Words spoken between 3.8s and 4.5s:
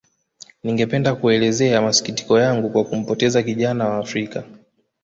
wa Afrika